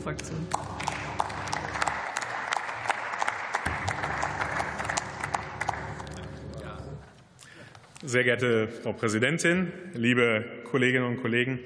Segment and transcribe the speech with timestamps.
[0.00, 0.46] Fraktion.
[8.02, 11.60] Sehr geehrte Frau Präsidentin, liebe Kolleginnen und Kollegen!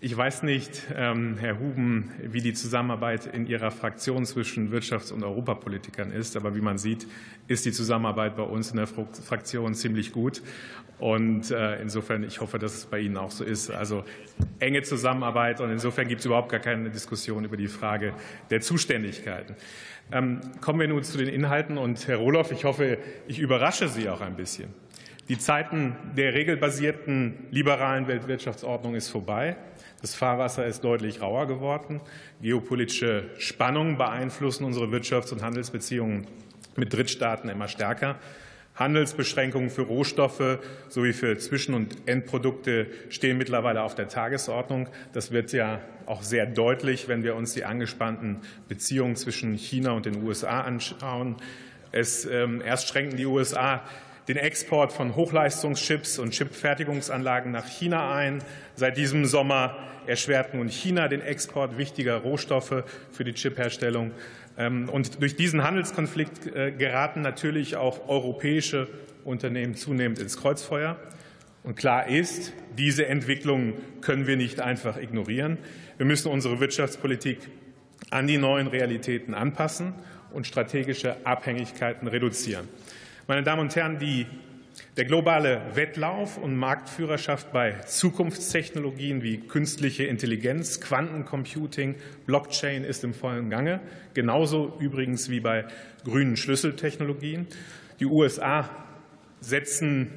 [0.00, 5.24] Ich weiß nicht, ähm, Herr Huben, wie die Zusammenarbeit in Ihrer Fraktion zwischen Wirtschafts- und
[5.24, 6.36] Europapolitikern ist.
[6.36, 7.08] Aber wie man sieht,
[7.48, 10.40] ist die Zusammenarbeit bei uns in der Fraktion ziemlich gut.
[11.00, 13.72] Und äh, insofern, ich hoffe, dass es bei Ihnen auch so ist.
[13.72, 14.04] Also
[14.60, 15.60] enge Zusammenarbeit.
[15.60, 18.14] Und insofern gibt es überhaupt gar keine Diskussion über die Frage
[18.50, 19.56] der Zuständigkeiten.
[20.12, 21.76] Ähm, kommen wir nun zu den Inhalten.
[21.76, 24.68] Und Herr Rohloff, ich hoffe, ich überrasche Sie auch ein bisschen.
[25.28, 29.56] Die Zeiten der regelbasierten liberalen Weltwirtschaftsordnung ist vorbei.
[30.00, 32.00] Das Fahrwasser ist deutlich rauer geworden.
[32.40, 36.26] Geopolitische Spannungen beeinflussen unsere Wirtschafts- und Handelsbeziehungen
[36.76, 38.16] mit Drittstaaten immer stärker.
[38.76, 40.58] Handelsbeschränkungen für Rohstoffe
[40.88, 44.88] sowie für Zwischen- und Endprodukte stehen mittlerweile auf der Tagesordnung.
[45.12, 50.06] Das wird ja auch sehr deutlich, wenn wir uns die angespannten Beziehungen zwischen China und
[50.06, 51.34] den USA anschauen.
[51.90, 53.82] Es, ähm, erst schränken die USA
[54.28, 58.44] den Export von Hochleistungschips und Chipfertigungsanlagen nach China ein.
[58.76, 59.76] Seit diesem Sommer
[60.06, 64.12] erschwert nun China den Export wichtiger Rohstoffe für die Chipherstellung.
[64.58, 68.88] Ähm, und durch diesen Handelskonflikt äh, geraten natürlich auch europäische
[69.24, 70.96] Unternehmen zunehmend ins Kreuzfeuer.
[71.64, 75.58] Und klar ist, diese Entwicklung können wir nicht einfach ignorieren.
[75.96, 77.38] Wir müssen unsere Wirtschaftspolitik
[78.10, 79.94] an die neuen Realitäten anpassen
[80.32, 82.68] und strategische Abhängigkeiten reduzieren.
[83.30, 84.24] Meine Damen und Herren, die,
[84.96, 93.50] der globale Wettlauf und Marktführerschaft bei Zukunftstechnologien wie künstliche Intelligenz, Quantencomputing, Blockchain ist im vollen
[93.50, 93.80] Gange,
[94.14, 95.66] genauso übrigens wie bei
[96.04, 97.46] grünen Schlüsseltechnologien.
[98.00, 98.70] Die USA
[99.42, 100.08] setzen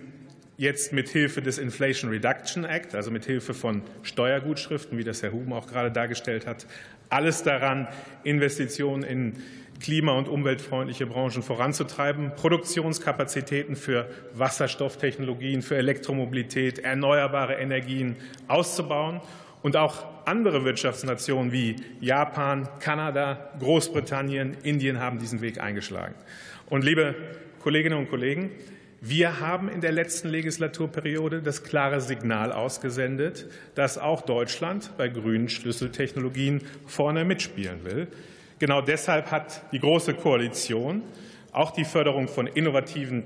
[0.55, 5.33] jetzt mit Hilfe des Inflation Reduction Act, also mit Hilfe von Steuergutschriften, wie das Herr
[5.33, 6.65] Huben auch gerade dargestellt hat,
[7.09, 7.89] alles daran,
[8.23, 9.33] Investitionen in
[9.81, 18.15] klima- und umweltfreundliche Branchen voranzutreiben, Produktionskapazitäten für Wasserstofftechnologien, für Elektromobilität, erneuerbare Energien
[18.47, 19.21] auszubauen
[19.61, 26.15] und auch andere Wirtschaftsnationen wie Japan, Kanada, Großbritannien, Indien haben diesen Weg eingeschlagen.
[26.69, 27.15] Und liebe
[27.59, 28.51] Kolleginnen und Kollegen,
[29.03, 35.49] wir haben in der letzten Legislaturperiode das klare Signal ausgesendet, dass auch Deutschland bei grünen
[35.49, 38.07] Schlüsseltechnologien vorne mitspielen will.
[38.61, 41.01] Genau deshalb hat die Große Koalition
[41.51, 43.23] auch die Förderung von innovativen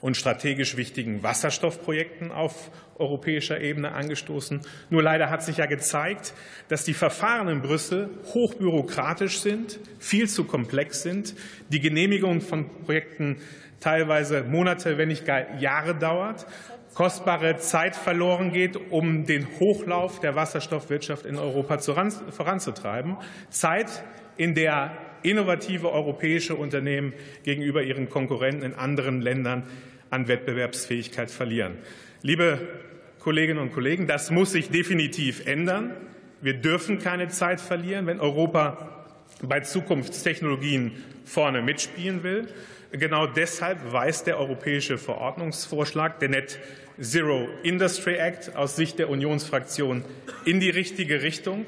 [0.00, 4.62] und strategisch wichtigen Wasserstoffprojekten auf europäischer Ebene angestoßen.
[4.88, 6.32] Nur leider hat sich ja gezeigt,
[6.68, 11.34] dass die Verfahren in Brüssel hochbürokratisch sind, viel zu komplex sind,
[11.68, 13.36] die Genehmigung von Projekten
[13.80, 16.46] teilweise Monate, wenn nicht gar Jahre dauert,
[16.94, 23.18] kostbare Zeit verloren geht, um den Hochlauf der Wasserstoffwirtschaft in Europa voranzutreiben.
[23.50, 24.02] Zeit,
[24.40, 27.12] in der innovative europäische Unternehmen
[27.42, 29.64] gegenüber ihren Konkurrenten in anderen Ländern
[30.08, 31.76] an Wettbewerbsfähigkeit verlieren.
[32.22, 32.58] Liebe
[33.18, 35.94] Kolleginnen und Kollegen, das muss sich definitiv ändern.
[36.40, 39.06] Wir dürfen keine Zeit verlieren, wenn Europa
[39.42, 40.92] bei Zukunftstechnologien
[41.26, 42.48] vorne mitspielen will.
[42.92, 46.58] Genau deshalb weist der europäische Verordnungsvorschlag, der Net
[46.98, 50.02] Zero Industry Act, aus Sicht der Unionsfraktion
[50.46, 51.66] in die richtige Richtung.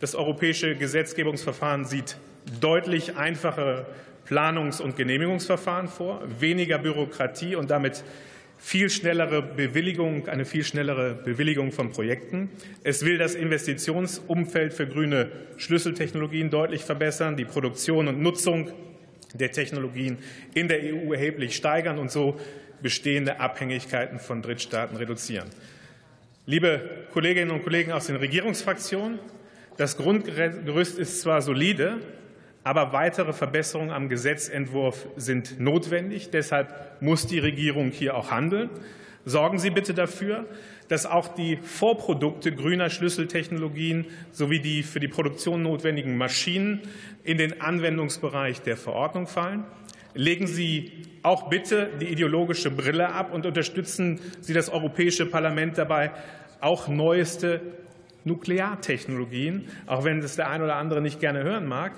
[0.00, 2.16] Das europäische Gesetzgebungsverfahren sieht
[2.60, 3.86] deutlich einfachere
[4.26, 8.02] Planungs- und Genehmigungsverfahren vor, weniger Bürokratie und damit
[8.56, 12.50] viel schnellere Bewilligung, eine viel schnellere Bewilligung von Projekten.
[12.82, 18.70] Es will das Investitionsumfeld für grüne Schlüsseltechnologien deutlich verbessern, die Produktion und Nutzung
[19.34, 20.18] der Technologien
[20.54, 22.38] in der EU erheblich steigern und so
[22.82, 25.48] bestehende Abhängigkeiten von Drittstaaten reduzieren.
[26.46, 29.18] Liebe Kolleginnen und Kollegen aus den Regierungsfraktionen,
[29.80, 32.00] das Grundgerüst ist zwar solide,
[32.64, 36.28] aber weitere Verbesserungen am Gesetzentwurf sind notwendig.
[36.28, 38.68] Deshalb muss die Regierung hier auch handeln.
[39.24, 40.44] Sorgen Sie bitte dafür,
[40.88, 46.82] dass auch die Vorprodukte grüner Schlüsseltechnologien sowie die für die Produktion notwendigen Maschinen
[47.24, 49.64] in den Anwendungsbereich der Verordnung fallen.
[50.12, 56.10] Legen Sie auch bitte die ideologische Brille ab und unterstützen Sie das Europäische Parlament dabei,
[56.60, 57.62] auch neueste
[58.24, 61.92] Nukleartechnologien, auch wenn das der ein oder andere nicht gerne hören mag,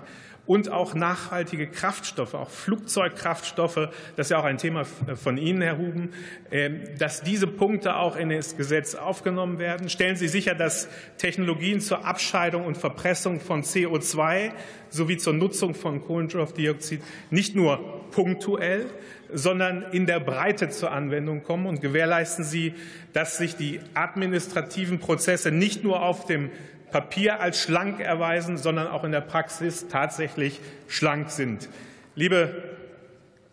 [0.45, 5.79] und auch nachhaltige Kraftstoffe, auch Flugzeugkraftstoffe, das ist ja auch ein Thema von Ihnen, Herr
[5.79, 6.11] Huben,
[6.51, 9.89] ähm, dass diese Punkte auch in das Gesetz aufgenommen werden.
[9.89, 14.51] Stellen Sie sicher, dass Technologien zur Abscheidung und Verpressung von CO2
[14.91, 18.87] sowie zur Nutzung von Kohlenstoffdioxid nicht nur punktuell,
[19.33, 22.75] sondern in der Breite zur Anwendung kommen und gewährleisten Sie,
[23.13, 26.51] dass sich die administrativen Prozesse nicht nur auf dem
[26.93, 31.69] Papier als schlank erweisen, sondern auch in der Praxis tatsächlich schlank sind.
[32.15, 32.63] Liebe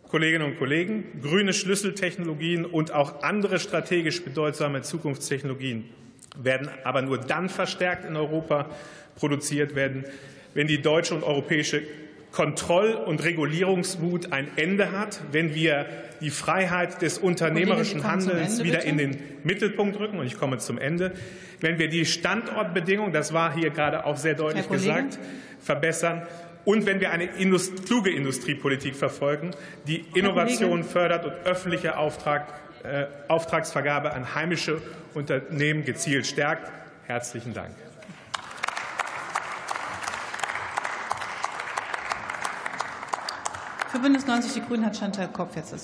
[0.09, 5.85] Kolleginnen und Kollegen, grüne Schlüsseltechnologien und auch andere strategisch bedeutsame Zukunftstechnologien
[6.37, 8.69] werden aber nur dann verstärkt in Europa
[9.15, 10.05] produziert werden,
[10.53, 11.81] wenn die deutsche und europäische
[12.31, 15.87] Kontroll- und Regulierungswut ein Ende hat, wenn wir
[16.21, 20.19] die Freiheit des unternehmerischen Handels wieder in den Mittelpunkt rücken.
[20.19, 21.13] Und ich komme zum Ende.
[21.59, 25.17] Wenn wir die Standortbedingungen, das war hier gerade auch sehr deutlich gesagt,
[25.59, 26.23] verbessern
[26.65, 29.51] und wenn wir eine Indust kluge Industriepolitik verfolgen,
[29.87, 32.53] die Innovation fördert und öffentliche Auftrag,
[32.83, 34.81] äh, Auftragsvergabe an heimische
[35.13, 36.71] Unternehmen gezielt stärkt.
[37.07, 37.71] Herzlichen Dank.
[43.91, 45.77] Für Bündnis 90 Die Grünen hat Chantal Kopf jetzt das Wort.